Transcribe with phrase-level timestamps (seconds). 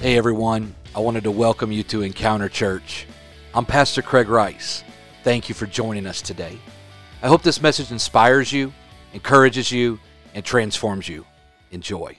[0.00, 3.06] Hey everyone, I wanted to welcome you to Encounter Church.
[3.54, 4.84] I'm Pastor Craig Rice.
[5.24, 6.58] Thank you for joining us today.
[7.22, 8.74] I hope this message inspires you,
[9.14, 9.98] encourages you,
[10.34, 11.24] and transforms you.
[11.70, 12.18] Enjoy.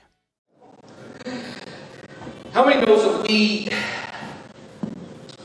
[2.51, 3.69] How many knows that we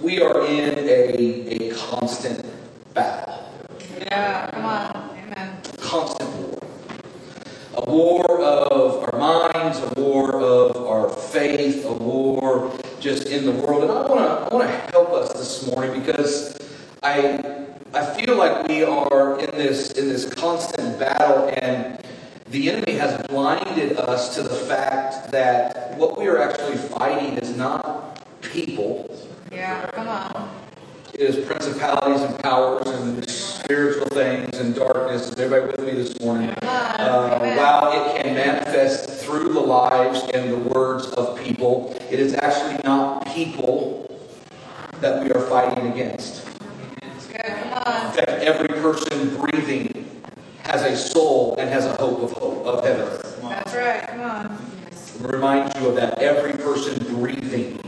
[0.01, 2.47] we are in a, a constant
[2.95, 3.53] battle?
[4.01, 5.11] Yeah, come on.
[5.19, 5.61] Amen.
[5.79, 6.59] Constant war.
[7.75, 10.82] A war of our minds, a war of our
[11.57, 13.83] faith, a war just in the world.
[13.83, 16.57] And I want to I want to help us this morning because
[17.03, 22.03] I I feel like we are in this in this constant battle and
[22.49, 27.57] the enemy has blinded us to the fact that what we are actually fighting is
[27.57, 29.09] not people.
[29.51, 30.51] Yeah, come on.
[31.15, 35.29] It is principalities and powers and spiritual things and darkness.
[35.29, 36.49] Is everybody with me this morning?
[36.63, 42.35] Uh, while it can manifest through the lives and the words of people, it is
[42.35, 44.07] actually not people
[45.01, 46.47] that we are fighting against.
[47.03, 47.43] It's good.
[47.43, 48.07] Come on.
[48.07, 50.23] In fact, every person breathing
[50.63, 53.21] has a soul and has a hope of hope of heaven.
[53.43, 54.07] That's right.
[54.09, 54.67] Come on.
[55.21, 56.19] Remind you of that.
[56.21, 57.79] Every person breathing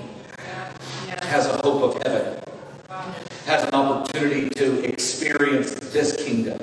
[1.34, 2.38] has a hope of heaven,
[3.46, 6.58] has an opportunity to experience this kingdom.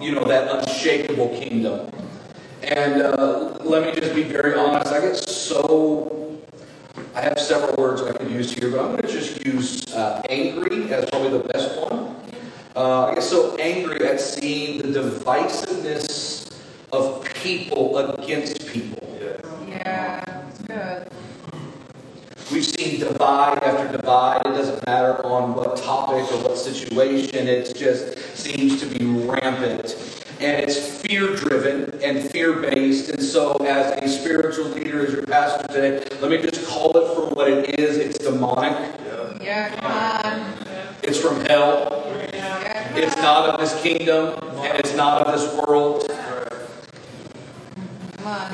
[0.00, 1.90] You know, that unshakable kingdom.
[2.62, 4.92] And uh, let me just be very honest.
[4.92, 6.38] I get so.
[7.14, 10.22] I have several words I could use here, but I'm going to just use uh,
[10.28, 12.16] angry as probably the best one.
[12.74, 16.52] Uh, I get so angry at seeing the divisiveness
[16.92, 19.03] of people against people.
[22.54, 24.42] We've seen divide after divide.
[24.46, 27.48] It doesn't matter on what topic or what situation.
[27.48, 29.96] It just seems to be rampant.
[30.38, 33.10] And it's fear driven and fear based.
[33.10, 37.12] And so, as a spiritual leader, as your pastor today, let me just call it
[37.16, 39.00] for what it is it's demonic,
[39.42, 40.54] Yeah, come on.
[41.02, 46.08] it's from hell, Yeah, it's not of this kingdom, and it's not of this world.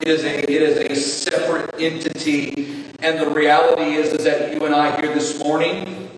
[0.00, 4.64] It is a it is a separate entity, and the reality is is that you
[4.66, 6.10] and I here this morning,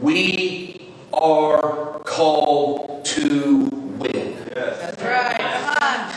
[0.00, 3.66] we are called to
[3.98, 4.36] win.
[4.54, 5.38] That's right.
[5.38, 6.16] Come on.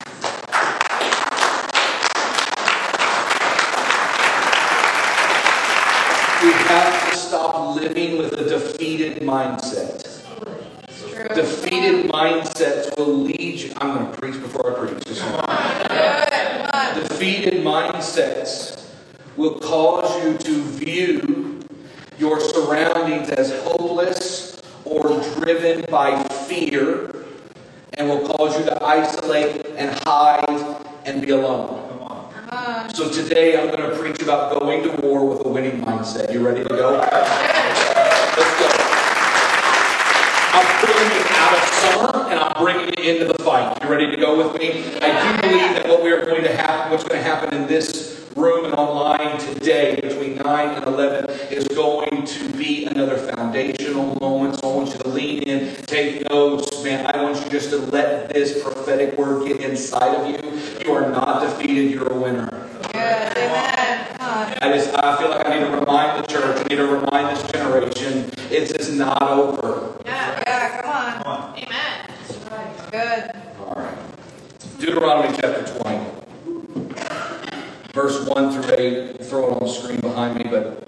[6.42, 10.08] We have to stop living with a defeated mindset.
[11.36, 13.74] Defeated mindsets will lead you.
[13.78, 15.46] I'm going to preach before I preach this morning.
[15.46, 16.30] Good.
[16.30, 16.96] Come on.
[16.96, 18.79] Defeated mindsets
[19.40, 21.62] will cause you to view
[22.18, 27.16] your surroundings as hopeless or driven by fear
[27.94, 31.88] and will cause you to isolate and hide and be alone.
[31.88, 32.94] Come on.
[32.94, 36.34] So today I'm going to preach about going to war with a winning mindset.
[36.34, 36.98] You ready to go?
[36.98, 38.68] Let's go.
[40.52, 43.82] I'm pulling you out of summer and I'm bringing you into the fight.
[43.82, 44.84] You ready to go with me?
[45.02, 47.66] I do believe that what we are going to happen, what's going to happen in
[47.68, 54.18] this room and online today between 9 and 11 is going to be another foundational
[54.20, 54.60] moment.
[54.60, 56.84] So I want you to lean in, take notes.
[56.84, 60.86] Man, I want you just to let this prophetic word get inside of you.
[60.86, 62.70] You are not defeated, you're a winner.
[62.94, 63.36] Yes.
[63.38, 64.18] Amen.
[64.18, 64.54] Come on.
[64.62, 67.36] I just I feel like I need to remind the church, I need to remind
[67.36, 69.98] this generation, it's just not over.
[70.06, 70.44] Yeah.
[70.46, 70.82] Yeah.
[71.24, 71.58] Come on.
[71.58, 72.10] Amen.
[72.92, 73.32] Good.
[73.60, 73.98] All right.
[74.80, 76.09] Deuteronomy chapter 20.
[78.02, 79.26] Verse 1 through 8.
[79.26, 80.88] Throw it on the screen behind me, but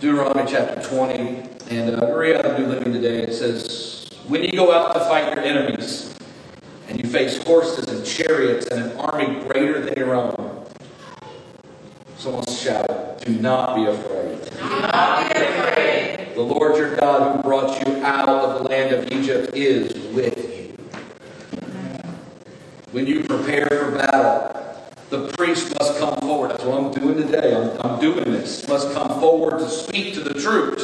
[0.00, 1.42] Deuteronomy chapter 20.
[1.68, 3.24] And uh, read out of New Living today.
[3.24, 6.16] It says, When you go out to fight your enemies,
[6.88, 10.64] and you face horses and chariots and an army greater than your own.
[12.16, 14.42] Someone shout, Do not be afraid.
[14.52, 16.34] Do not be afraid.
[16.34, 20.38] The Lord your God who brought you out of the land of Egypt is with
[20.38, 20.55] you.
[22.96, 24.80] When you prepare for battle,
[25.10, 26.52] the priest must come forward.
[26.52, 27.54] That's what I'm doing today.
[27.54, 28.66] I'm, I'm doing this.
[28.68, 30.82] Must come forward to speak to the troops.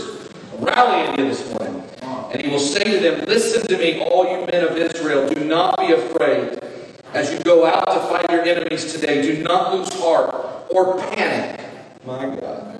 [0.52, 1.82] I'm rallying you this morning.
[2.02, 5.26] And he will say to them, Listen to me, all you men of Israel.
[5.26, 6.62] Do not be afraid.
[7.14, 10.34] As you go out to fight your enemies today, do not lose heart
[10.69, 11.64] or panic.
[12.04, 12.78] My God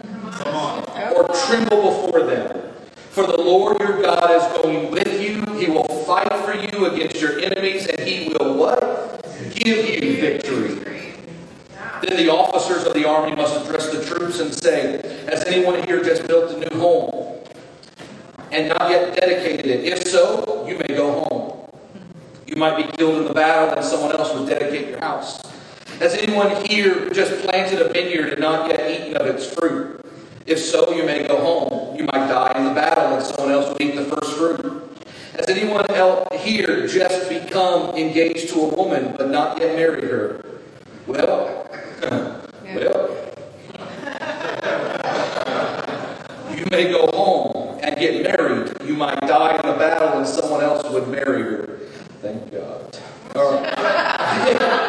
[1.17, 2.62] or tremble before them.
[3.12, 5.43] For the Lord your God is going with you.
[5.59, 8.52] He will fight for you against your enemies, and he will?
[9.62, 10.75] Give you victory.
[12.03, 16.03] Then the officers of the army must address the troops and say, Has anyone here
[16.03, 17.38] just built a new home
[18.50, 19.85] and not yet dedicated it?
[19.85, 21.70] If so, you may go home.
[22.44, 25.41] You might be killed in the battle, and someone else would dedicate your house.
[26.00, 30.05] Has anyone here just planted a vineyard and not yet eaten of its fruit?
[30.44, 31.97] If so, you may go home.
[31.97, 34.81] You might die in the battle, and someone else eat the first fruit.
[35.37, 40.44] Has anyone else here just become engaged to a woman but not yet married her?
[41.06, 41.67] Well,
[42.02, 43.08] well,
[46.55, 48.76] you may go home and get married.
[48.84, 51.79] You might die in a battle, and someone else would marry her.
[52.20, 52.99] Thank God.
[53.34, 54.88] All right.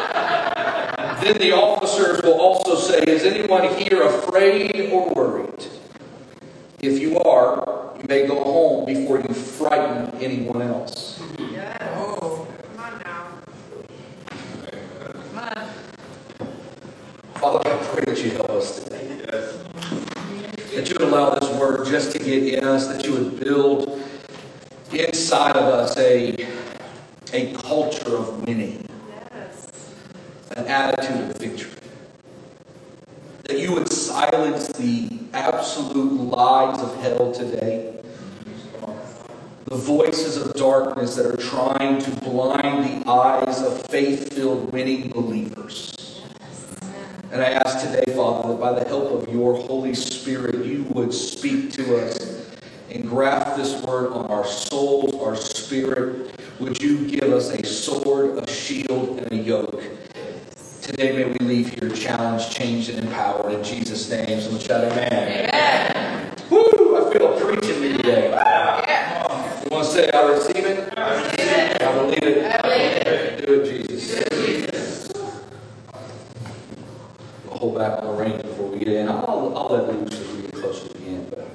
[1.24, 5.66] Then the officers will also say, Is anyone here afraid or worried?
[6.80, 9.32] If you are, you may go home before you
[9.74, 11.20] frighten anyone else.
[11.38, 11.76] Yes.
[11.96, 12.46] Oh.
[12.76, 13.26] Come on now.
[15.12, 15.68] Come on.
[17.34, 19.06] Father, I pray that you help us today.
[20.74, 24.02] That you would allow this word just to get in us, that you would build
[24.92, 26.48] inside of us a,
[27.32, 28.88] a culture of winning
[30.56, 31.70] an attitude of victory.
[33.44, 37.93] That you would silence the absolute lies of hell today.
[39.74, 45.08] The voices of darkness that are trying to blind the eyes of faith filled, winning
[45.08, 46.22] believers.
[47.32, 51.12] And I ask today, Father, that by the help of your Holy Spirit, you would
[51.12, 52.54] speak to us
[52.88, 56.38] and graft this word on our souls, our spirit.
[56.60, 59.82] Would you give us a sword, a shield, and a yoke?
[60.82, 64.40] Today, may we leave here challenged, changed, and empowered in Jesus' name.
[64.40, 65.48] Someone shout amen.
[65.48, 66.36] Amen.
[66.48, 66.60] Woo!
[66.96, 68.30] I feel a preaching me today.
[68.30, 69.04] Yeah.
[69.64, 70.98] You want to say, I receive it?
[70.98, 71.82] I receive it.
[71.82, 72.44] I believe it.
[72.44, 73.46] I believe it.
[73.46, 74.14] Do it, Jesus.
[74.14, 75.12] Do it, Jesus.
[77.46, 79.08] We'll hold back on the reins before we get in.
[79.08, 81.30] I'll, I'll let loose as we get closer to the end.
[81.30, 81.48] But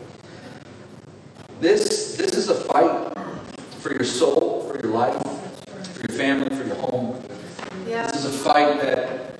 [1.61, 3.13] this, this is a fight
[3.77, 5.21] for your soul, for your life,
[5.93, 7.21] for your family, for your home.
[7.87, 8.07] Yeah.
[8.07, 9.39] This is a fight that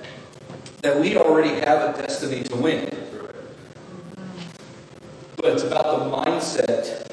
[0.82, 2.88] that we already have a destiny to win.
[5.36, 7.06] But it's about the mindset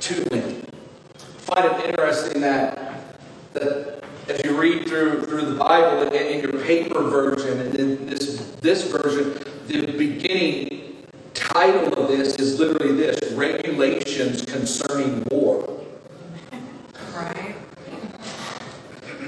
[0.00, 0.66] to win.
[1.14, 2.78] I find it interesting that
[3.52, 8.06] that as you read through through the Bible in, in your paper version and in
[8.06, 9.34] this this version,
[9.66, 11.04] the beginning
[11.34, 15.72] title of this is literally this: regulations concerning war.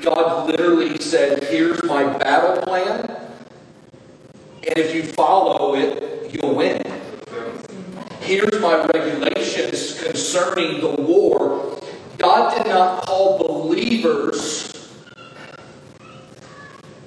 [0.05, 3.06] God literally said, Here's my battle plan,
[4.67, 6.82] and if you follow it, you'll win.
[8.20, 11.81] Here's my regulations concerning the war.
[12.19, 14.93] God did not call believers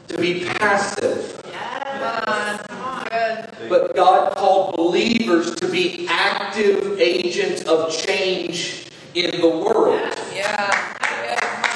[0.07, 1.33] to be passive.
[3.69, 9.99] But God called believers to be active agents of change in the world.
[10.33, 10.95] Yeah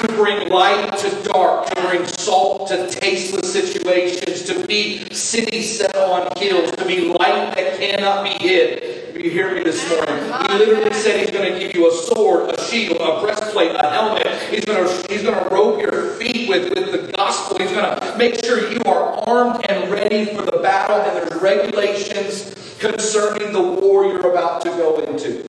[0.06, 5.94] to bring light to dark, to bring salt to tasteless situations, to be cities set
[5.96, 9.14] on hills, to be light that cannot be hid.
[9.14, 10.16] You hear me this morning?
[10.16, 13.88] He literally said he's going to give you a sword, a shield, a breastplate, a
[13.88, 14.26] helmet.
[14.50, 17.58] He's going to, he's going to robe your feet with, with the gospel.
[17.58, 21.42] He's going to make sure you are armed and ready for the battle, and there's
[21.42, 25.44] regulations concerning the war you're about to go into.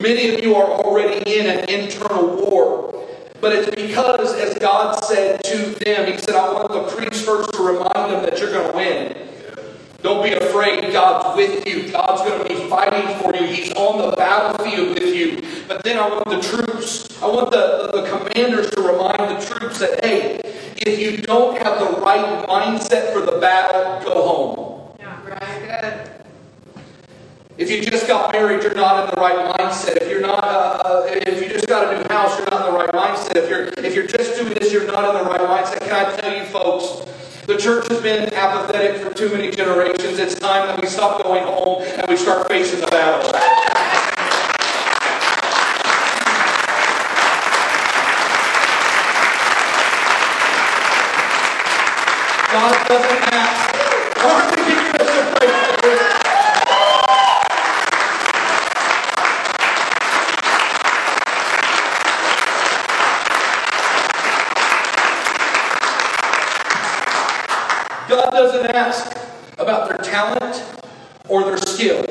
[0.00, 2.86] Many of you are already in an internal war.
[3.40, 7.52] But it's because, as God said to them, He said, I want the priests first
[7.54, 9.28] to remind them that you're going to win.
[10.02, 10.92] Don't be afraid.
[10.92, 11.90] God's with you.
[11.90, 13.46] God's going to be fighting for you.
[13.46, 15.42] He's on the battlefield with you.
[15.66, 19.78] But then I want the troops, I want the, the, commanders to remind the troops
[19.80, 20.49] that, hey,
[20.80, 24.96] if you don't have the right mindset for the battle, go home.
[24.98, 25.82] Yeah, right.
[25.84, 26.10] Good.
[27.58, 29.98] If you just got married, you're not in the right mindset.
[30.00, 32.72] If you're not, uh, uh, if you just got a new house, you're not in
[32.72, 33.36] the right mindset.
[33.36, 35.80] If you're, if you're just doing this, you're not in the right mindset.
[35.80, 37.06] Can I tell you, folks?
[37.46, 40.18] The church has been apathetic for too many generations.
[40.18, 44.08] It's time that we stop going home and we start facing the battle.
[52.90, 53.02] God
[68.32, 69.16] doesn't ask.
[69.56, 70.64] about their talent
[71.28, 72.04] or their skill.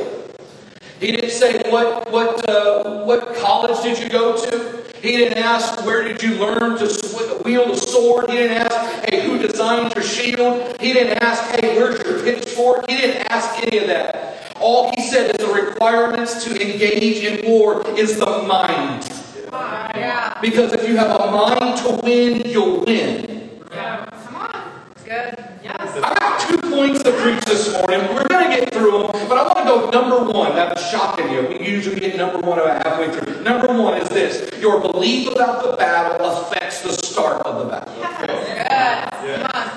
[1.02, 4.89] He didn't say, What, what, uh, what college did you go to?
[5.02, 8.30] He didn't ask, Where did you learn to wield a sword?
[8.30, 10.80] He didn't ask, Hey, who designed your shield?
[10.80, 12.90] He didn't ask, Hey, where's your pitchfork?
[12.90, 14.56] He didn't ask any of that.
[14.60, 19.10] All he said is the requirements to engage in war is the mind.
[19.52, 20.38] Yeah.
[20.42, 23.62] Because if you have a mind to win, you'll win.
[23.72, 24.06] Yeah.
[24.06, 24.72] Come on.
[24.92, 25.46] It's good.
[25.64, 25.98] Yes.
[26.04, 28.02] I got two points to preach this morning.
[28.14, 30.54] We're going to get through them, but I want to go number one.
[30.54, 31.48] That's shocking you.
[31.48, 33.42] We usually get number one about halfway through.
[33.42, 37.94] Number one is this your belief about the battle affects the start of the battle.
[38.28, 39.50] Good.
[39.50, 39.72] Come.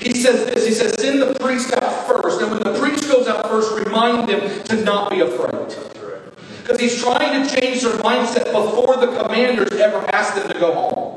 [0.00, 2.42] He says this He says, Send the priest out first.
[2.42, 5.74] And when the priest goes out first, remind them to not be afraid.
[6.60, 10.74] Because he's trying to change their mindset before the commanders ever ask them to go
[10.74, 11.16] home.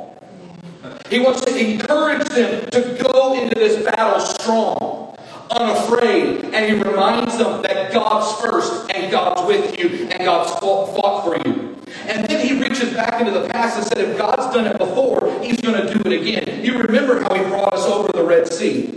[1.09, 5.08] He wants to encourage them to go into this battle strong,
[5.51, 11.23] unafraid, and he reminds them that God's first and God's with you and God's fought
[11.23, 11.75] for you.
[12.07, 15.39] And then he reaches back into the past and said, if God's done it before,
[15.41, 16.63] he's going to do it again.
[16.63, 18.95] You remember how he brought us over the Red Sea.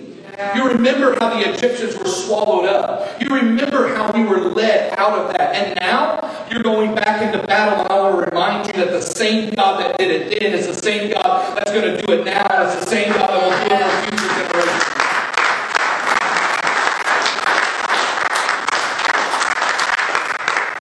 [0.56, 3.20] You remember how the Egyptians were swallowed up.
[3.20, 5.54] You remember how we were led out of that.
[5.54, 7.80] And now you're going back into battle.
[7.82, 10.66] And I want to remind you that the same God that did it then is
[10.66, 12.44] the same God that's going to do it now.
[12.64, 14.88] It's the same God that will do it for future generations.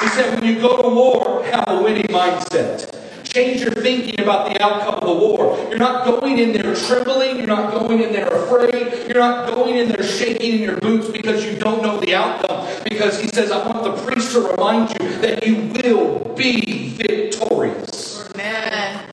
[0.01, 2.97] He said, when you go to war, have a winning mindset.
[3.23, 5.57] Change your thinking about the outcome of the war.
[5.69, 7.37] You're not going in there trembling.
[7.37, 9.07] You're not going in there afraid.
[9.07, 12.67] You're not going in there shaking in your boots because you don't know the outcome.
[12.83, 18.29] Because he says, I want the priest to remind you that you will be victorious.
[18.33, 19.05] Amen.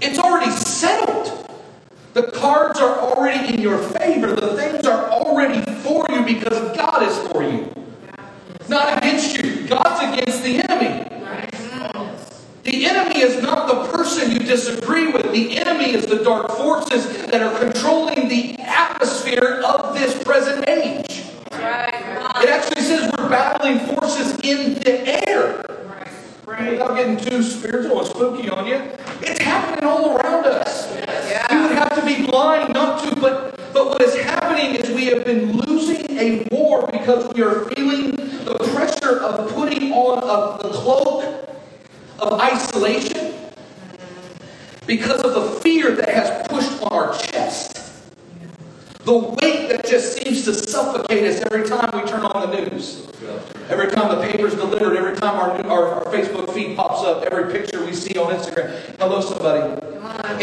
[0.00, 1.34] It's already settled.
[2.12, 4.36] The cards are already in your favor.
[4.36, 7.72] The things are already for you because God is for you.
[8.54, 9.57] It's not against you.
[9.68, 11.04] God's against the enemy.
[12.62, 15.30] The enemy is not the person you disagree with.
[15.32, 21.24] The enemy is the dark forces that are controlling the atmosphere of this present age.
[21.50, 25.64] It actually says we're battling forces in the air.
[26.46, 28.82] Without getting too spiritual and spooky on you,
[29.22, 30.90] it's happening all around us.
[31.50, 35.06] You would have to be blind not to, but but what is happening is we
[35.06, 40.62] have been losing a war because we are feeling the pressure of putting on a,
[40.62, 41.48] the cloak
[42.18, 43.34] of isolation
[44.86, 47.74] because of the fear that has pushed on our chest.
[49.04, 53.06] The weight that just seems to suffocate us every time we turn on the news.
[53.68, 57.52] Every time the paper's delivered, every time our, our, our Facebook feed pops up, every
[57.52, 58.70] picture we see on Instagram.
[58.98, 59.80] Hello, somebody.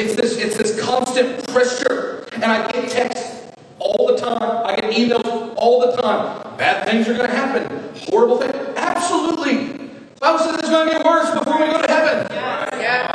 [0.01, 2.27] It's this, it's this constant pressure.
[2.33, 3.44] And I get texts
[3.85, 4.65] all the time.
[4.65, 6.57] I get emails all the time.
[6.57, 7.63] Bad things are going to happen.
[8.09, 8.55] Horrible things.
[8.75, 9.89] Absolutely.
[10.19, 12.27] Bible says it's going to get worse before we go to heaven.
[12.31, 13.07] Yeah.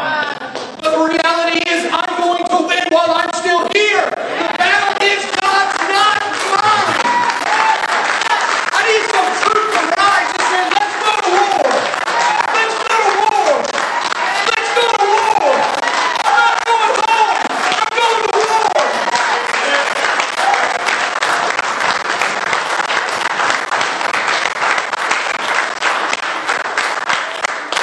[0.81, 4.05] But the reality is, I'm going to win while I'm still here.
[4.11, 6.21] The battle is God's, not
[6.53, 6.87] mine.
[8.73, 11.73] I need some truth to rise and say, let's go to war.
[12.55, 13.53] Let's go to war.
[14.51, 15.53] Let's go to war.
[16.25, 17.41] I'm not going home.
[17.75, 18.77] I'm going to war.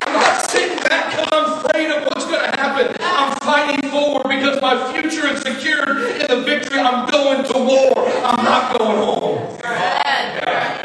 [0.05, 2.95] I'm not sitting back because I'm afraid of what's going to happen.
[3.01, 6.79] I'm fighting forward because my future is secured in the victory.
[6.79, 8.07] I'm going to war.
[8.23, 9.57] I'm not going home.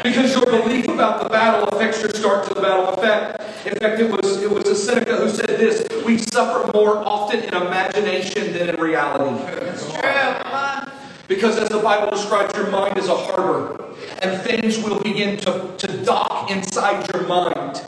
[0.03, 2.89] Because your belief about the battle affects your start to the battle.
[2.89, 6.69] In fact, in fact, it was it was a Seneca who said this: "We suffer
[6.73, 9.71] more often in imagination than in reality." True.
[10.01, 10.91] Come on.
[11.29, 13.83] Because as the Bible describes, your mind as a harbor,
[14.21, 17.81] and things will begin to, to dock inside your mind.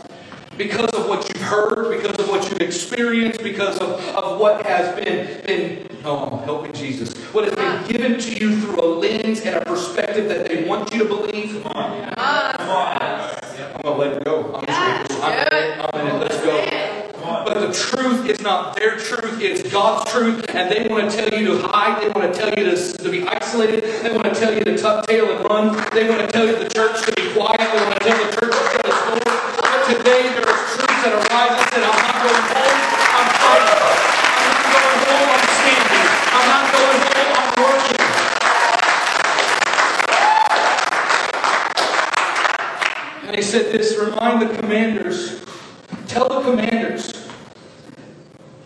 [0.58, 4.96] Because of what you've heard, because of what you've experienced, because of, of what has
[4.96, 9.66] been, been, oh, Jesus, what has been given to you through a lens and a
[9.66, 11.62] perspective that they want you to believe.
[11.64, 12.14] Come on.
[12.18, 14.56] I'm going to let it go.
[14.56, 15.90] I'm, just, I'm, in it.
[15.94, 16.20] I'm in it.
[16.20, 17.06] Let's go.
[17.44, 20.46] But the truth is not their truth, it's God's truth.
[20.50, 22.02] And they want to tell you to hide.
[22.02, 22.95] They want to tell you to,
[23.66, 24.04] isolated.
[24.04, 25.76] They want to tell you to tuck tail and run.
[25.94, 27.60] They want to tell you the church to be quiet.
[27.60, 29.24] They want to tell the church to shut its doors.
[29.62, 32.78] But today there is truth that arises that I'm not going home.
[33.16, 33.82] I'm fighting.
[34.46, 35.30] I'm not going home.
[35.36, 36.08] I'm standing.
[36.36, 37.32] I'm not going home.
[37.40, 38.02] I'm working.
[43.28, 45.44] And he said this remind the commanders,
[46.08, 47.14] tell the commanders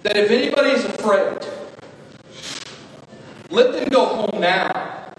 [0.04, 1.40] that if anybody's afraid,
[3.52, 5.14] let them go home now.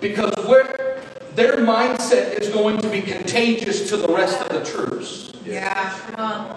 [0.00, 1.00] Because where
[1.34, 1.58] their
[1.94, 5.32] mindset is going to be contagious to the rest of the troops.
[5.44, 6.56] Yeah.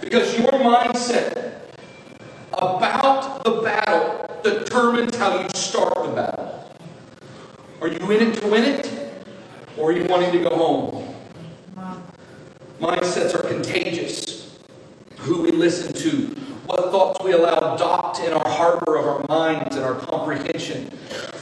[0.00, 1.60] Because your mindset
[2.52, 6.76] about the battle determines how you start the battle.
[7.80, 9.24] Are you in it to win it?
[9.76, 11.14] Or are you wanting to go home?
[12.80, 14.58] Mindsets are contagious.
[15.18, 16.34] Who we listen to,
[16.66, 20.86] what thoughts we allow docked in our harbor of our minds and our comprehension.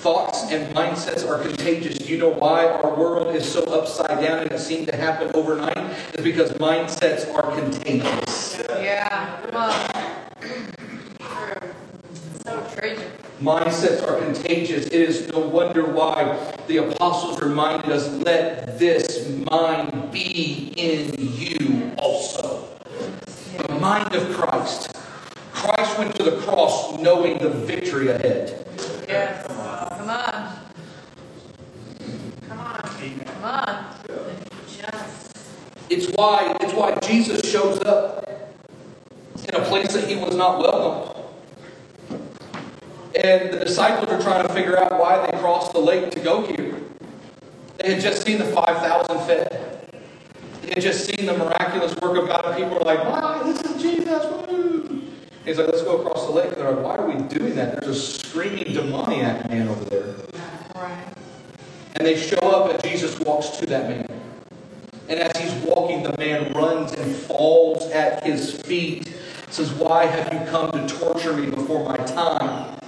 [0.00, 2.08] Thoughts and mindsets are contagious.
[2.08, 5.76] You know why our world is so upside down and it seemed to happen overnight?
[6.14, 8.62] It's because mindsets are contagious.
[8.70, 9.38] Yeah.
[9.42, 9.74] Come on.
[10.40, 11.74] True.
[12.44, 12.96] So true.
[13.42, 14.86] Mindsets are contagious.
[14.86, 21.92] It is no wonder why the apostles reminded us let this mind be in you
[21.98, 22.66] also.
[23.58, 24.96] The mind of Christ.
[25.52, 28.66] Christ went to the cross knowing the victory ahead.
[29.10, 29.46] Yes.
[29.46, 30.58] Come on.
[32.48, 32.80] Come on.
[33.26, 33.94] Come on.
[34.78, 35.32] Yes.
[35.90, 38.28] It's why, it's why Jesus shows up
[39.48, 41.22] in a place that he was not welcome.
[43.24, 46.46] And the disciples are trying to figure out why they crossed the lake to go
[46.46, 46.76] here.
[47.78, 49.88] They had just seen the 5,000 fed.
[50.60, 53.62] They had just seen the miraculous work of God, and people were like, wow, this
[53.62, 54.22] is Jesus.
[54.46, 55.02] Woo!
[55.46, 56.52] He's like, let's go across the lake.
[56.52, 57.80] And they're like, why are we doing that?
[57.80, 60.14] There's a screaming demoniac man over there.
[60.74, 61.06] Right.
[61.96, 64.09] And they show up, and Jesus walks to that man.
[65.70, 69.12] And as he's walking, the man runs and falls at his feet.
[69.50, 72.78] Says, Why have you come to torture me before my time?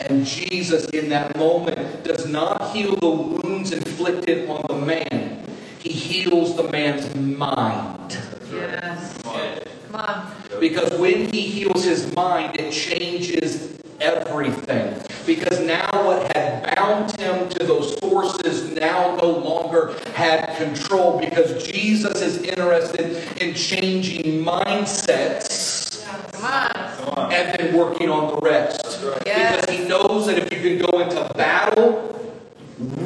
[0.00, 5.44] And Jesus, in that moment, does not heal the wounds inflicted on the man,
[5.78, 8.18] he heals the man's mind.
[8.52, 9.22] Yes.
[9.22, 10.32] Come on.
[10.58, 15.00] Because when he heals his mind, it changes everything.
[15.30, 21.20] Because now what had bound him to those forces now no longer had control.
[21.20, 27.32] Because Jesus is interested in changing mindsets Come on.
[27.32, 28.82] and then working on the rest.
[29.24, 29.60] Yes.
[29.60, 32.34] Because he knows that if you can go into battle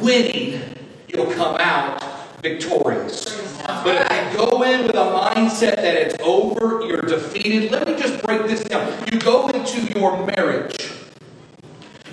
[0.01, 0.59] winning,
[1.07, 2.01] you'll come out
[2.41, 3.39] victorious.
[3.67, 7.95] But if you go in with a mindset that it's over, you're defeated, let me
[7.95, 8.91] just break this down.
[9.11, 10.84] You go into your marriage.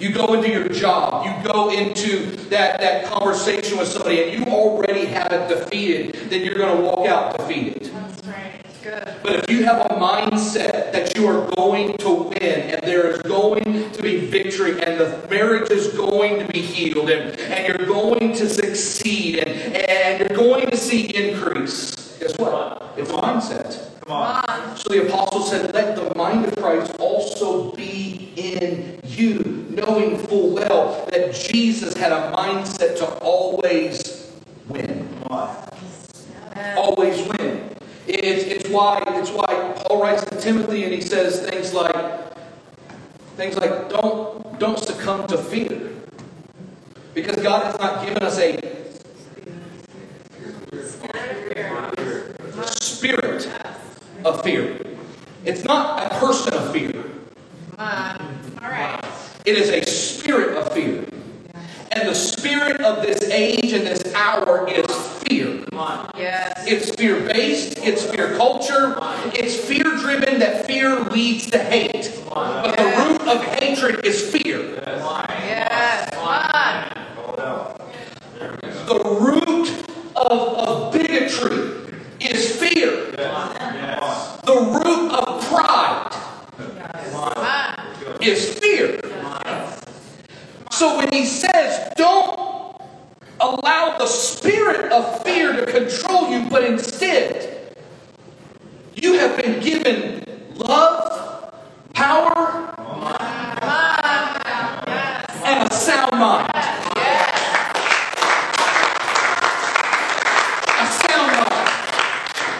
[0.03, 4.53] You go into your job, you go into that, that conversation with somebody, and you
[4.53, 7.85] already have it defeated, then you're going to walk out defeated.
[7.85, 8.61] That's right.
[8.83, 9.15] Good.
[9.23, 13.23] But if you have a mindset that you are going to win and there is
[13.23, 17.87] going to be victory and the marriage is going to be healed and, and you're
[17.87, 22.93] going to succeed and, and you're going to see increase, guess what?
[22.97, 23.92] It's a mindset.
[24.05, 24.77] Come on.
[24.77, 30.55] So the apostle said, Let the mind of Christ also be in you, knowing full
[30.55, 34.33] well that Jesus had a mindset to always
[34.69, 35.13] win
[36.77, 37.77] always win.
[38.07, 42.35] It's, it's why it's why Paul writes to Timothy and he says things like
[43.37, 45.91] things like don't don't succumb to fear.
[47.15, 48.59] Because God has not given us a
[52.65, 53.49] spirit
[54.25, 54.79] of fear.
[55.45, 57.05] It's not a person of fear.
[57.79, 58.39] On.
[58.63, 59.05] All right.
[59.45, 61.05] It is a spirit of fear.
[61.95, 64.87] And the spirit of this age and this hour is
[65.19, 65.65] fear.
[66.17, 66.65] Yes.
[66.67, 68.97] It's fear based, it's fear culture,
[69.35, 72.11] it's fear driven that fear leads to hate.
[72.33, 74.61] But the root of hatred is fear.
[74.87, 76.11] Yes.
[76.15, 76.93] Come on.
[78.87, 79.69] The root
[80.17, 83.11] of, of bigotry is fear.
[84.45, 86.11] The root of pride
[86.57, 88.23] Come on.
[88.23, 89.01] is fear.
[90.71, 92.81] So when he says, don't
[93.41, 97.77] allow the spirit of fear to control you, but instead,
[98.95, 100.25] you have been given
[100.57, 101.53] love,
[101.95, 102.75] power,
[105.45, 106.51] and a sound mind.
[110.81, 111.69] A sound mind.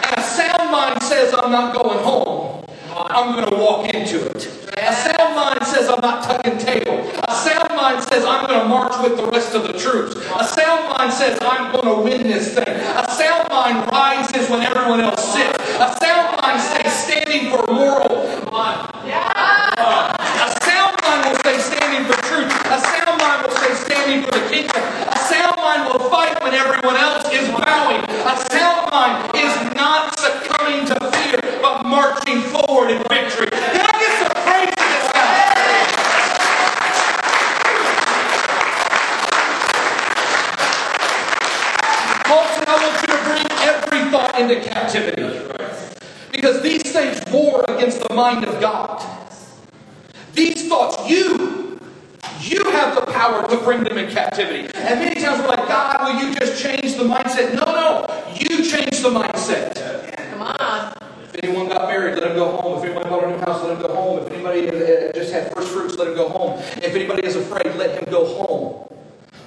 [0.05, 2.65] And a sound mind says, I'm not going home.
[2.95, 4.47] I'm going to walk into it.
[4.77, 6.99] A sound mind says, I'm not tucking tail.
[7.27, 10.15] A sound mind says, I'm going to march with the rest of the troops.
[10.15, 12.67] A sound mind says, I'm going to win this thing.
[12.67, 15.57] A sound mind rises when everyone else sits.
[15.79, 18.23] A sound mind stays standing for moral.
[18.43, 18.45] A
[20.61, 22.51] sound mind will stay standing for truth.
[22.65, 24.81] A sound mind will stay standing for the kingdom.
[24.81, 28.03] A sound mind will fight when everyone else is bowing.
[28.03, 33.47] A sound mind is not succumbing to fear, but marching forward in victory.
[33.49, 35.23] Can I get some praise to this guy?
[42.25, 45.23] Paul said, I want you to bring every thought into captivity.
[46.31, 49.01] Because these things war against the mind of God.
[50.33, 51.79] These thoughts, you,
[52.41, 54.69] you have the power to bring them in captivity.
[54.75, 57.53] And many times we're like, God, will you just change the mindset?
[57.53, 59.75] No, no, you change the mindset.
[60.31, 60.93] Come on.
[61.23, 62.79] If anyone got married, let him go home.
[62.79, 64.25] If anyone bought a new house, let him go home.
[64.25, 66.59] If anybody uh, just had first fruits, let him go home.
[66.77, 68.87] If anybody is afraid, let him go home.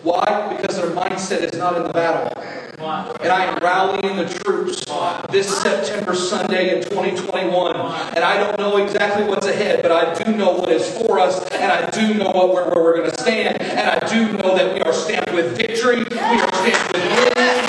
[0.02, 0.54] Why?
[0.56, 2.35] Because their mindset is not in the battle.
[2.78, 4.84] And I am rallying the troops
[5.30, 7.74] this September Sunday in 2021.
[7.74, 11.42] And I don't know exactly what's ahead, but I do know what is for us,
[11.52, 14.74] and I do know what where, we're going to stand, and I do know that
[14.74, 17.66] we are stamped with victory, we are stamped with winning.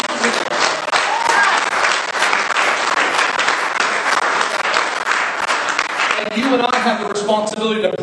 [6.19, 7.96] And you and I have the responsibility to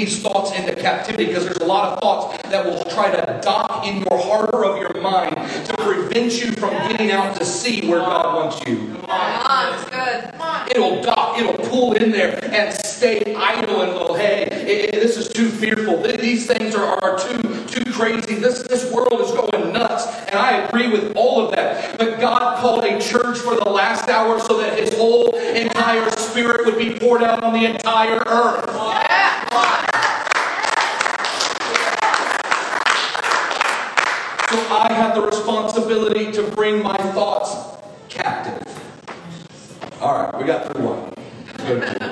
[0.00, 3.86] these thoughts into captivity because there's a lot of thoughts that will try to dock
[3.86, 5.34] in your harbor of your mind
[5.66, 8.76] to prevent you from getting out to sea where God wants you.
[8.78, 10.68] Come on.
[10.70, 15.16] It'll dock, it'll pull in there and stay idle and go, hey, it- it- this
[15.16, 15.98] is too fearful.
[16.02, 18.34] These things are, are too too crazy.
[18.36, 20.06] This, this world is going nuts.
[20.28, 21.98] And I agree with all of that.
[21.98, 26.64] But God called a church for the last hour so that his whole entire spirit
[26.66, 29.09] would be poured out on the entire earth.
[29.50, 29.56] So
[34.70, 37.56] I have the responsibility to bring my thoughts
[38.08, 38.62] captive.
[40.00, 41.12] All right, we got through one.
[41.46, 42.04] Let's go to two.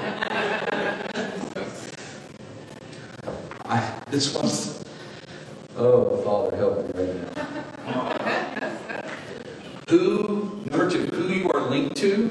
[3.66, 4.83] I, this one's.
[5.77, 7.44] Oh, Father, help me right now.
[9.90, 12.31] Who, number two, who you are linked to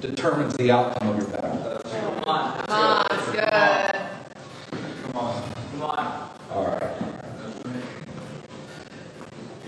[0.00, 1.80] determines the outcome of your battle.
[1.84, 3.94] Come on, it's good.
[6.50, 6.90] All right.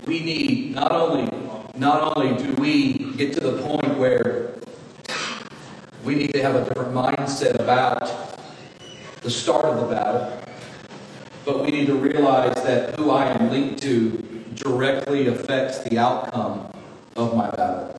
[0.05, 1.29] We need not only
[1.75, 4.53] not only do we get to the point where
[6.03, 6.93] we need to have a different
[7.37, 8.39] mindset about
[9.21, 10.41] the start of the battle,
[11.45, 14.11] but we need to realize that who I am linked to
[14.55, 16.71] directly affects the outcome
[17.15, 17.93] of my battle.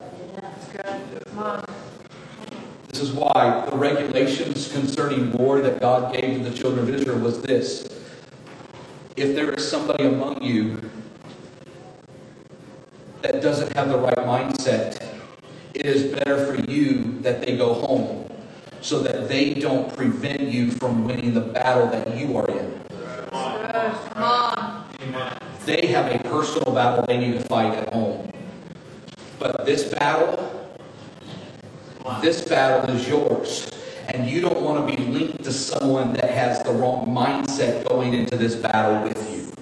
[2.89, 7.19] This is why the regulations concerning war that God gave to the children of Israel
[7.21, 7.87] was this.
[9.17, 10.91] If there is somebody among you
[13.23, 15.05] that doesn't have the right mindset,
[15.75, 18.28] it is better for you that they go home
[18.81, 22.81] so that they don't prevent you from winning the battle that you are in.
[23.31, 24.85] Come on.
[25.65, 28.33] They have a personal battle they need to fight at home.
[29.39, 30.79] But this battle,
[32.23, 33.71] this battle is yours.
[34.09, 38.15] And you don't want to be linked to someone that has the wrong mindset going
[38.15, 39.53] into this battle with you.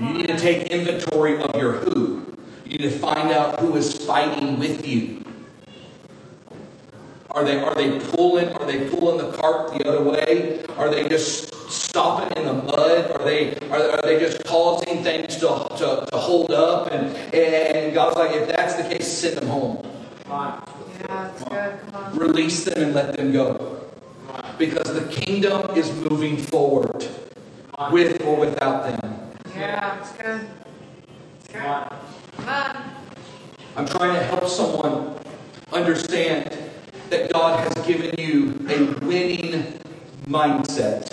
[0.00, 2.24] You need to take inventory of your who.
[2.64, 5.21] You need to find out who is fighting with you.
[7.42, 10.64] Are they are they pulling are they pulling the cart the other way?
[10.76, 13.10] Are they just stopping in the mud?
[13.10, 16.92] Are they are, are they just causing things to, to, to hold up?
[16.92, 19.84] And and God's like, if that's the case, send them home.
[20.28, 21.80] Yeah, it's good.
[21.90, 22.16] Come on.
[22.16, 23.86] Release them and let them go.
[24.56, 27.08] Because the kingdom is moving forward
[27.90, 29.32] with or without them.
[29.56, 30.46] Yeah, it's good.
[31.40, 31.60] It's good.
[31.60, 32.76] Come on.
[33.74, 35.16] I'm trying to help someone
[35.72, 36.70] understand
[37.12, 39.78] that God has given you a winning
[40.26, 41.10] mindset.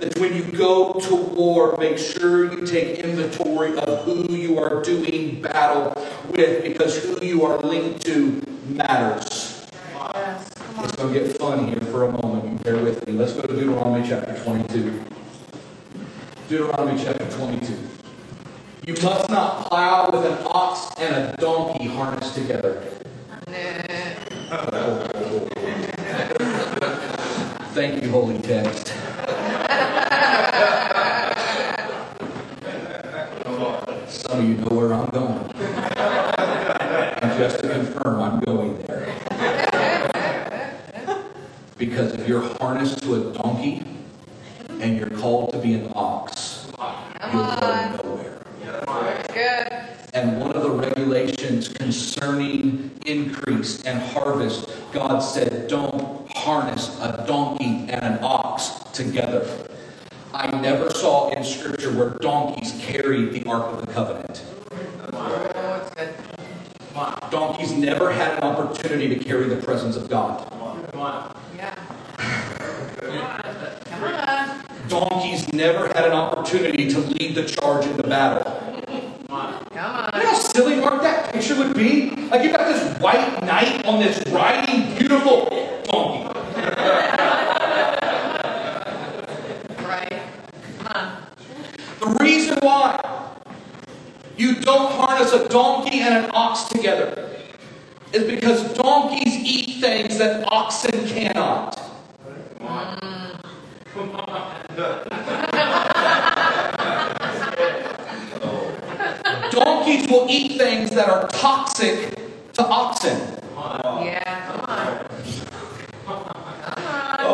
[0.00, 4.82] That when you go to war, make sure you take inventory of who you are
[4.82, 5.94] doing battle
[6.30, 9.68] with because who you are linked to matters.
[10.14, 10.50] Yes.
[10.82, 12.64] It's going to get fun here for a moment.
[12.64, 13.12] Bear with me.
[13.12, 15.00] Let's go to Deuteronomy chapter 22.
[16.48, 17.78] Deuteronomy chapter 22.
[18.88, 22.82] You must not plow with an ox and a donkey harnessed together.
[27.70, 28.88] Thank you, Holy Text.
[34.08, 35.38] Some of you know where I'm going.
[37.22, 39.06] And just to confirm, I'm going there.
[41.78, 43.84] Because if you're harnessed to a donkey
[44.68, 46.66] and you're called to be an ox,
[47.32, 48.42] you'll go nowhere.
[49.20, 49.68] It's good.
[50.12, 57.86] And one of the regulations concerning increase and harvest, God said, don't harness a donkey
[57.88, 59.46] and an ox together.
[60.34, 62.72] I never saw in Scripture where donkeys
[63.50, 64.44] carried the Ark of the Covenant.
[67.30, 70.46] Donkeys never had an opportunity to carry the presence of God.
[71.56, 71.74] Yeah.
[73.84, 74.62] Come on.
[74.88, 78.39] Donkeys never had an opportunity to lead the charge in the battle.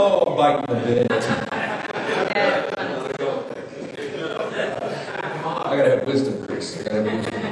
[0.08, 0.36] Oh,
[0.84, 1.10] bit.
[5.66, 6.78] I gotta have wisdom, Chris.
[6.78, 7.42] I gotta have wisdom.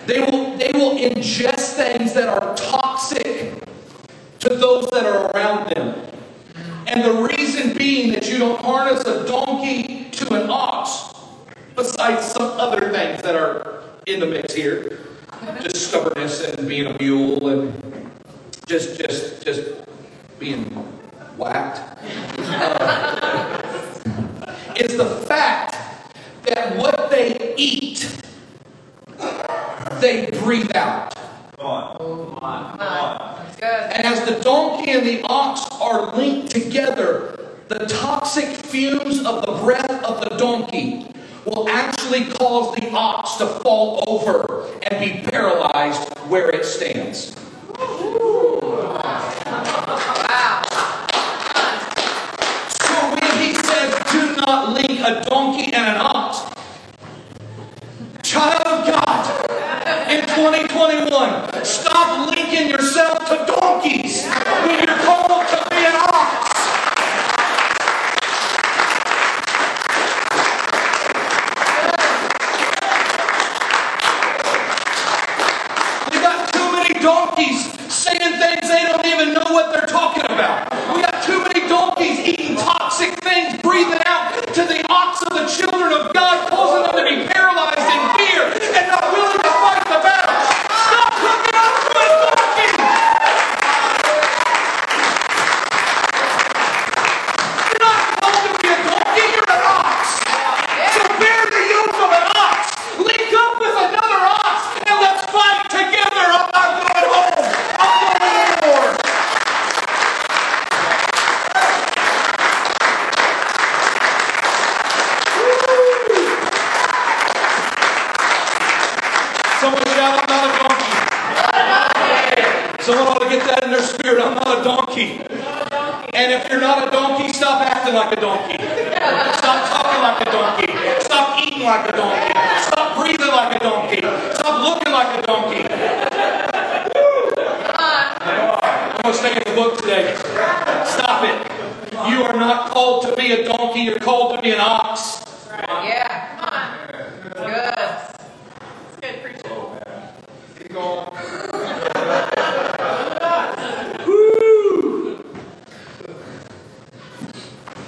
[0.06, 2.79] they will they will ingest things that are taught.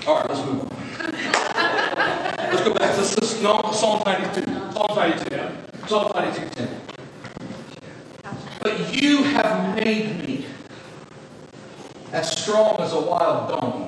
[0.05, 0.69] All right, let's move on.
[2.51, 3.05] let's go back to
[3.73, 4.45] Psalm 92.
[4.73, 5.35] Psalm 92.
[5.35, 5.53] Yeah.
[5.87, 6.81] Psalm 92, 10.
[8.61, 10.47] But you have made me
[12.13, 13.82] as strong as a wild donkey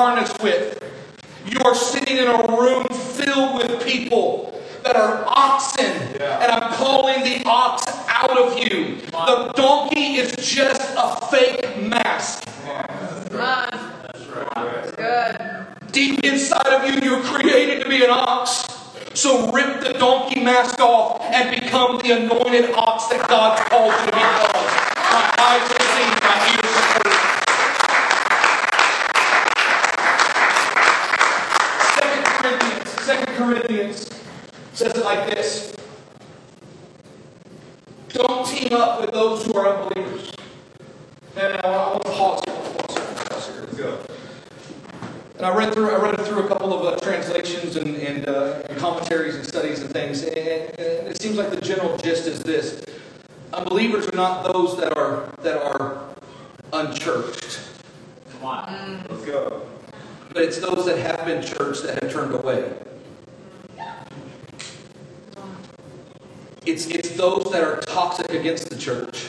[0.00, 0.82] garnished with.
[1.44, 6.42] You are sitting in a room filled with people that are oxen, yeah.
[6.42, 8.96] and I'm calling the ox out of you.
[9.10, 12.44] The donkey is just a fake mask.
[12.64, 13.70] That's right.
[14.02, 14.96] That's right.
[14.96, 15.92] Good.
[15.92, 18.72] Deep inside of you, you're created to be an ox.
[19.12, 23.09] So rip the donkey mask off and become the anointed ox
[66.70, 69.26] It's it's those that are toxic against the church.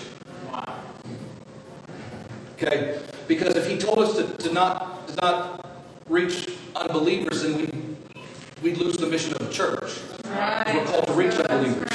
[2.54, 5.66] Okay, because if he told us to, to not to not
[6.08, 7.66] reach unbelievers, then we,
[8.62, 10.02] we'd lose the mission of the church.
[10.26, 10.76] Right.
[10.76, 11.90] We're called to reach unbelievers.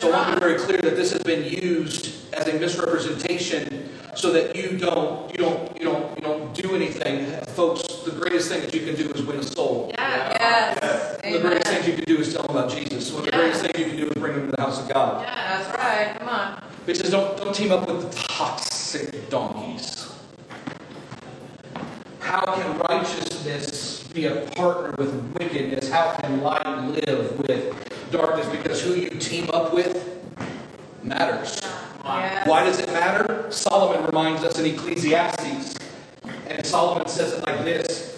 [0.00, 3.88] So I want to be very clear that this has been used as a misrepresentation
[4.16, 7.26] so that you don't you don't you don't you don't do anything.
[7.54, 9.92] Folks, the greatest thing that you can do is win a soul.
[9.94, 10.36] Yeah.
[10.40, 10.78] Yes.
[11.32, 13.10] The greatest thing you can do is tell them about Jesus.
[13.10, 14.88] One of the greatest things you can do is bring them to the house of
[14.88, 15.22] God.
[15.22, 16.18] Yeah, that's right.
[16.18, 16.62] Come on.
[16.86, 20.12] It says don't don't team up with the toxic donkeys.
[22.20, 25.88] How can righteousness be a partner with wickedness?
[25.90, 28.48] How can light live with darkness?
[28.48, 30.20] Because who you team up with
[31.02, 31.60] matters.
[32.04, 32.46] Yes.
[32.46, 33.50] Why does it matter?
[33.50, 35.76] Solomon reminds us in Ecclesiastes.
[36.48, 38.15] And Solomon says it like this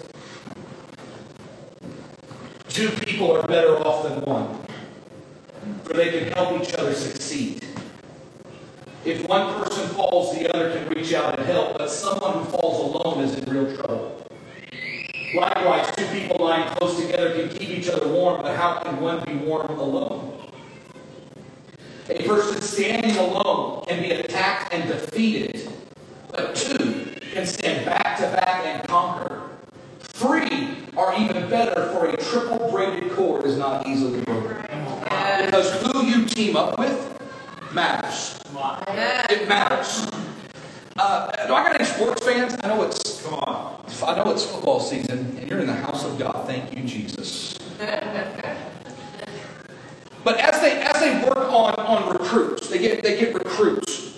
[2.79, 4.57] Two people are better off than one,
[5.83, 7.61] for they can help each other succeed.
[9.03, 12.95] If one person falls, the other can reach out and help, but someone who falls
[12.95, 14.25] alone is in real trouble.
[15.35, 19.25] Likewise, two people lying close together can keep each other warm, but how can one
[19.25, 20.41] be warm alone?
[22.07, 25.69] A person standing alone can be attacked and defeated,
[26.31, 29.48] but two can stand back to back and conquer.
[30.19, 34.57] Three are even better, for a triple braided cord is not easily broken.
[35.45, 37.17] Because who you team up with
[37.71, 38.37] matters.
[39.29, 40.09] It matters.
[40.97, 42.53] Uh, do I got any sports fans?
[42.61, 43.85] I know it's come on.
[44.05, 46.45] I know it's football season, and you're in the house of God.
[46.45, 47.57] Thank you, Jesus.
[50.25, 54.08] but as they as they work on on recruits, they get they get recruits.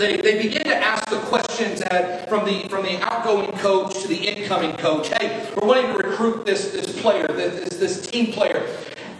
[0.00, 1.82] They, they begin to ask the questions
[2.26, 5.08] from the from the outgoing coach to the incoming coach.
[5.08, 8.66] Hey, we're wanting to recruit this this player, this this team player.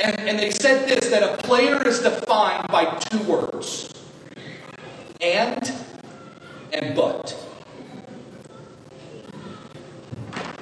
[0.01, 3.93] And, and they said this that a player is defined by two words
[5.21, 5.71] and
[6.73, 7.37] and but.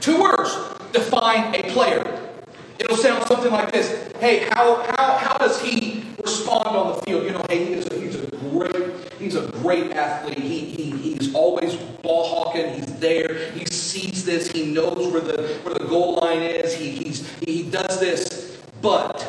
[0.01, 0.51] Two words
[0.93, 2.33] define a player.
[2.81, 7.23] It'll sound something like this Hey, how, how, how does he respond on the field?
[7.23, 10.39] You know, hey, he's a, he's a great he's a great athlete.
[10.39, 12.75] He, he, he's always ball hawking.
[12.75, 13.51] He's there.
[13.53, 14.51] He sees this.
[14.51, 16.75] He knows where the where the goal line is.
[16.75, 18.49] He, he's, he does this
[18.81, 19.27] but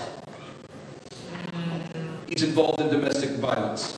[2.27, 3.97] he's involved in domestic violence.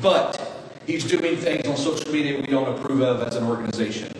[0.00, 4.12] But he's doing things on social media we don't approve of as an organization.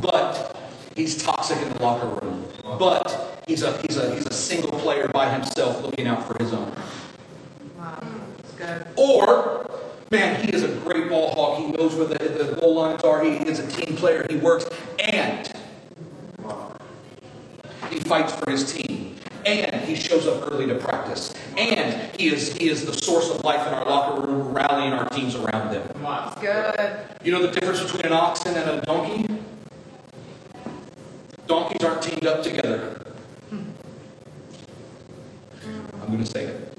[0.00, 0.56] But
[0.94, 2.46] he's toxic in the locker room.
[2.78, 6.52] But he's a he's a he's a single player by himself looking out for his
[6.52, 6.74] own.
[8.56, 8.86] Good.
[8.96, 9.70] Or
[10.10, 11.58] man, he is a great ball hawk.
[11.58, 13.22] He knows where the, the goal lines are.
[13.22, 14.26] He is a team player.
[14.28, 14.66] He works
[14.98, 15.52] and
[17.90, 19.16] he fights for his team
[19.46, 23.44] and he shows up early to practice, and he is he is the source of
[23.44, 25.88] life in our locker room, rallying our teams around them.
[26.40, 26.98] Good.
[27.22, 29.26] You know the difference between an oxen and a donkey?
[31.46, 33.00] Donkeys aren't teamed up together.
[33.50, 33.62] Hmm.
[36.02, 36.75] I'm going to say it.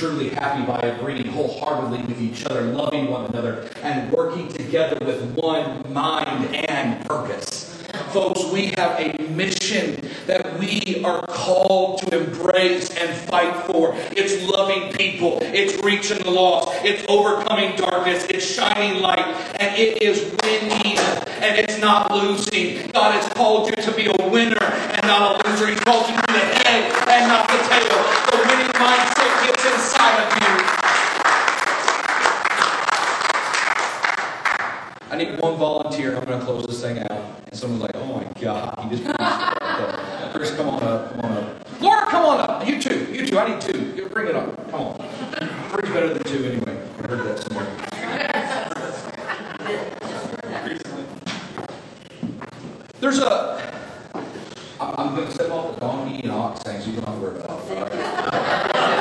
[0.00, 5.92] Happy by agreeing wholeheartedly with each other, loving one another, and working together with one
[5.92, 7.66] mind and purpose.
[8.12, 13.92] Folks, we have a mission that we are called to embrace and fight for.
[14.12, 19.26] It's loving people, it's reaching the lost, it's overcoming darkness, it's shining light,
[19.60, 22.90] and it is winning, and it's not losing.
[22.92, 25.66] God has called you to be a winner and not a loser.
[25.66, 27.00] He called you to be the head
[38.10, 38.78] Oh my God.
[38.90, 41.12] He just right Chris, come on up.
[41.12, 41.80] Come on up.
[41.80, 42.66] Laura, come on up.
[42.66, 43.06] You too.
[43.12, 43.38] You too.
[43.38, 43.92] I need two.
[43.96, 44.56] You Bring it up.
[44.70, 44.96] Come on.
[45.70, 46.80] Three's better than two anyway.
[46.98, 47.66] I heard that somewhere.
[53.00, 53.72] There's a.
[54.80, 57.16] I'm, I'm going to step off the donkey and ox thing, so you don't have
[57.16, 57.60] to worry about
[57.92, 59.00] it.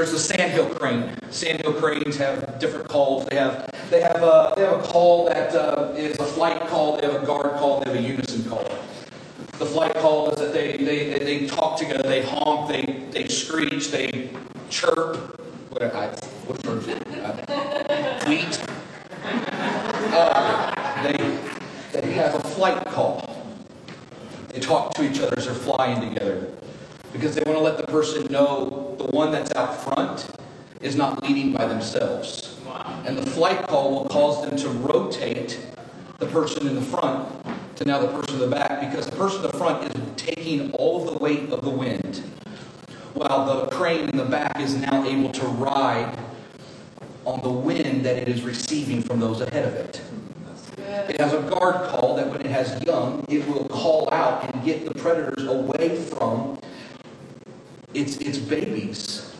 [0.00, 1.14] There's the sandhill crane.
[1.30, 3.26] Sandhill cranes have different calls.
[3.26, 6.96] They have they have a they have a call that uh, is a flight call.
[6.96, 7.80] They have a guard call.
[7.80, 8.64] They have a unison call.
[9.58, 12.04] The flight call is that they they, they, they talk together.
[12.04, 12.70] They honk.
[12.70, 13.90] They they screech.
[13.90, 14.30] They
[14.70, 15.38] chirp.
[15.70, 16.06] What I
[16.46, 16.82] what word?
[16.88, 18.66] Uh, tweet.
[20.12, 23.36] Uh, they they have a flight call.
[24.48, 25.40] They talk to each other
[25.98, 26.52] together
[27.12, 30.28] because they want to let the person know the one that's out front
[30.80, 32.58] is not leading by themselves.
[33.04, 35.58] And the flight call will cause them to rotate
[36.18, 37.28] the person in the front
[37.76, 40.70] to now the person in the back because the person in the front is taking
[40.72, 42.22] all of the weight of the wind
[43.14, 46.18] while the crane in the back is now able to ride
[47.24, 50.00] on the wind that it is receiving from those ahead of it.
[51.20, 54.86] Has a guard call that when it has young, it will call out and get
[54.86, 56.58] the predators away from
[57.92, 59.30] its, its babies.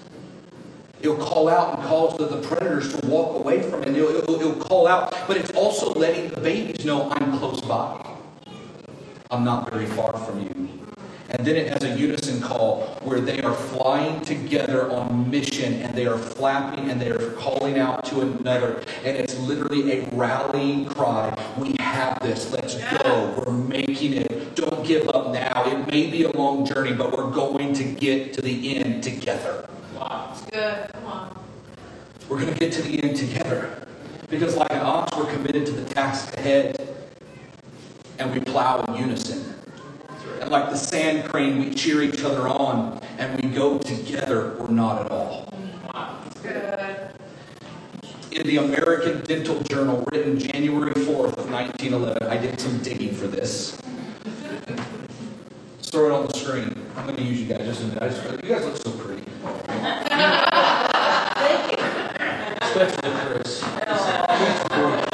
[1.00, 3.88] It'll call out and cause the, the predators to walk away from it.
[3.88, 7.62] And it'll, it'll, it'll call out, but it's also letting the babies know I'm close
[7.62, 8.14] by.
[9.30, 10.69] I'm not very far from you.
[11.30, 15.96] And then it has a unison call where they are flying together on mission and
[15.96, 18.82] they are flapping and they are calling out to another.
[19.04, 21.36] And it's literally a rallying cry.
[21.56, 22.52] We have this.
[22.52, 23.34] Let's go.
[23.38, 24.54] We're making it.
[24.56, 25.64] Don't give up now.
[25.66, 29.68] It may be a long journey, but we're going to get to the end together.
[29.96, 30.30] Wow.
[30.32, 30.90] It's good.
[30.92, 31.44] Come on.
[32.28, 33.86] We're going to get to the end together.
[34.28, 36.88] Because, like an ox, we're committed to the task ahead
[38.18, 39.54] and we plow in unison.
[40.40, 44.68] And like the sand crane, we cheer each other on and we go together or
[44.68, 45.52] not at all.
[46.42, 47.10] Good.
[48.32, 53.26] In the American Dental Journal, written January 4th of 1911, I did some digging for
[53.26, 53.78] this.
[54.66, 56.74] Let's throw it on the screen.
[56.96, 58.10] I'm going to use you guys just a minute.
[58.10, 59.22] Just, you guys look so pretty.
[61.36, 61.84] Thank you.
[62.62, 63.62] Especially Chris.
[63.62, 65.10] He's gorgeous.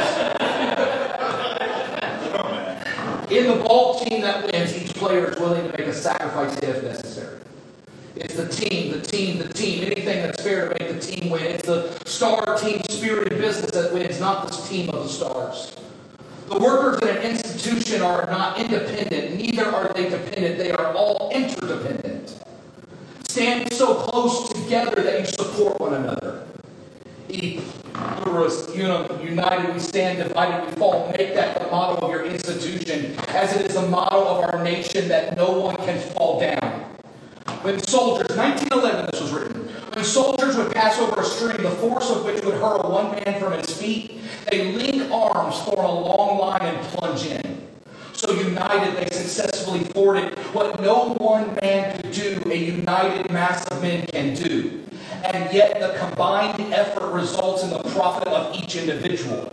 [3.31, 6.83] In the ball team that wins, each player is willing to make a sacrifice if
[6.85, 7.41] necessary.
[8.15, 9.85] It's the team, the team, the team.
[9.85, 11.43] Anything that's fair to make the team win.
[11.43, 15.75] It's the star team spirited business that wins, not this team of the stars.
[16.49, 20.59] The workers in an institution are not independent, neither are they dependent.
[20.59, 22.41] They are all interdependent.
[23.27, 26.46] Stand so close together that you support one another.
[27.29, 27.61] E
[27.93, 31.13] pluribus unum, united we stand, divided we fall.
[31.17, 35.09] Make that the motto of your institution, as it is the motto of our nation
[35.09, 36.85] that no one can fall down.
[37.63, 39.63] When soldiers, 1911 this was written,
[39.95, 43.41] when soldiers would pass over a stream, the force of which would hurl one man
[43.41, 44.21] from his feet,
[44.51, 47.67] they link arms, form a long line, and plunge in.
[48.13, 53.83] So united, they successfully forded what no one man could do, a united mass of
[53.83, 54.86] men can do.
[55.25, 59.53] And yet the combined effort results in the profit of each individual.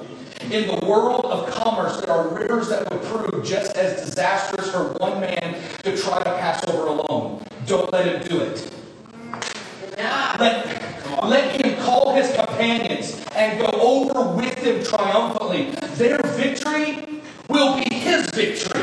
[0.51, 4.93] In the world of commerce, there are rivers that would prove just as disastrous for
[4.99, 7.45] one man to try to pass over alone.
[7.65, 8.73] Don't let him do it.
[9.97, 15.71] Let, let him call his companions and go over with them triumphantly.
[15.95, 18.81] Their victory will be his victory.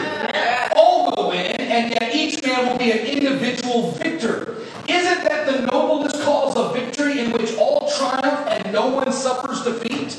[0.76, 4.56] All will win, and yet each man will be an individual victor.
[4.90, 9.62] Isn't that the noblest cause of victory in which all triumph and no one suffers
[9.62, 10.16] defeat?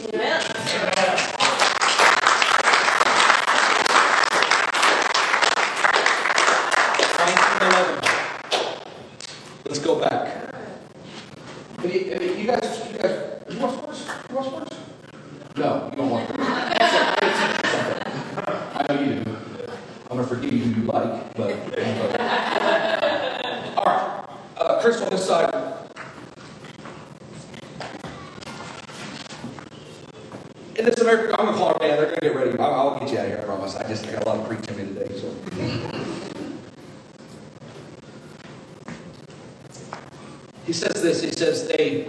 [41.41, 42.07] says they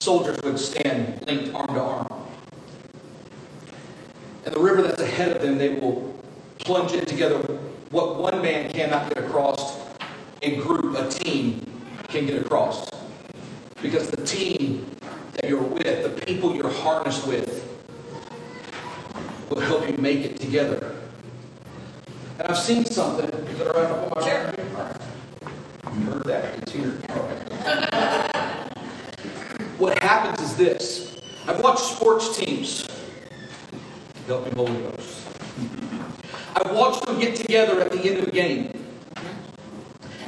[0.00, 2.06] soldiers would stand linked arm to arm.
[4.46, 6.18] And the river that's ahead of them, they will
[6.60, 7.40] plunge in together.
[7.90, 9.78] What one man cannot get across,
[10.40, 11.66] a group, a team,
[12.08, 12.88] can get across.
[13.82, 14.96] Because the team
[15.34, 17.68] that you're with, the people you're harnessed with,
[19.50, 20.96] will help you make it together.
[22.38, 24.09] And I've seen something that around
[32.18, 32.88] sports teams.
[34.26, 35.28] Help me, Holy Ghost.
[36.56, 38.72] I watch them get together at the end of the game.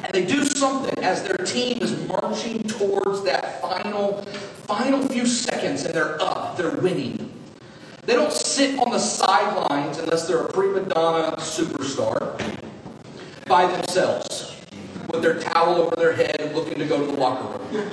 [0.05, 5.85] And they do something as their team is marching towards that final, final few seconds
[5.85, 7.33] and they're up, they're winning.
[8.07, 12.39] They don't sit on the sidelines unless they're a prima donna superstar
[13.47, 14.57] by themselves
[15.13, 17.91] with their towel over their head looking to go to the locker room.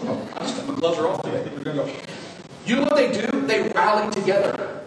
[0.00, 0.28] oh,
[0.66, 1.41] my gloves are off today.
[1.74, 1.90] No.
[2.66, 3.46] You know what they do?
[3.46, 4.80] They rally together.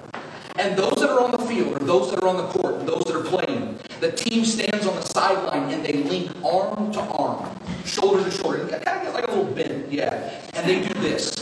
[0.58, 3.04] And those that are on the field, or those that are on the court, those
[3.06, 7.60] that are playing, the team stands on the sideline and they link arm to arm,
[7.86, 8.68] shoulder to shoulder.
[8.68, 10.42] It kind of gets like a little bend, yeah.
[10.54, 11.36] And they do this.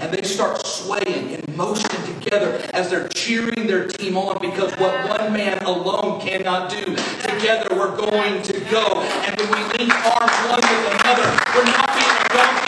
[0.00, 5.08] And they start swaying in motion together as they're cheering their team on because what
[5.08, 9.02] one man alone cannot do, together we're going to go.
[9.02, 12.67] And when we link arms one with another, we're not being a donkey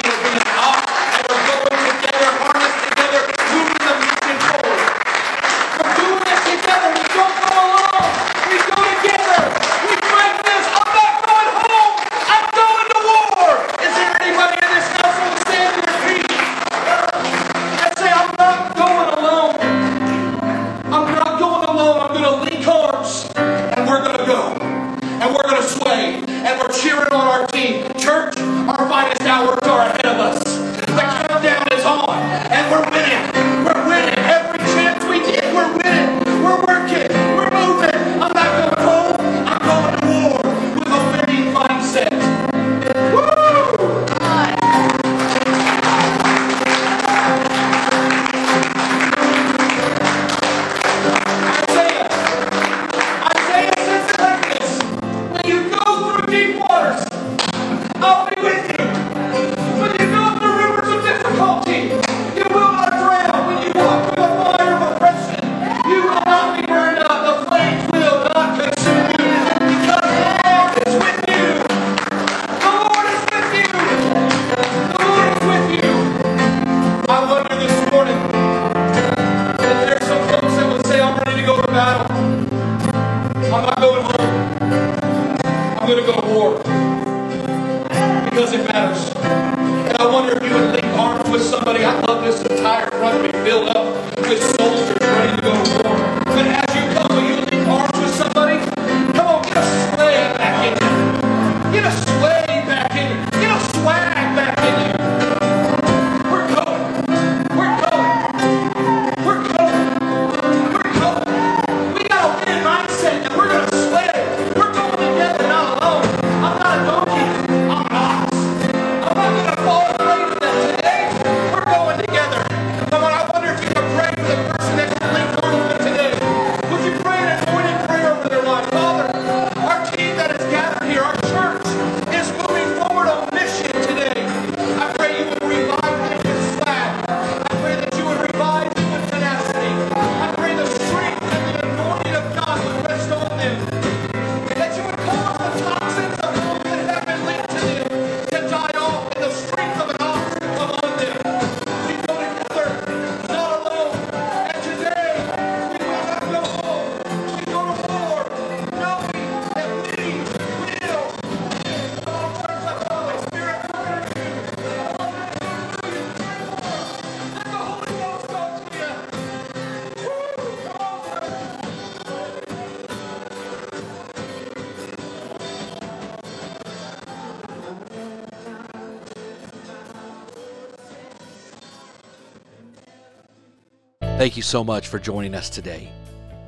[184.40, 185.92] you so much for joining us today.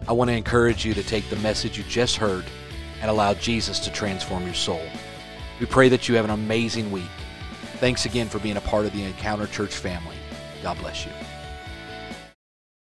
[0.08, 2.46] I want to encourage you to take the message you just heard
[3.02, 4.80] and allow Jesus to transform your soul.
[5.60, 7.10] We pray that you have an amazing week.
[7.80, 10.16] Thanks again for being a part of the Encounter Church family.
[10.62, 11.12] God bless you.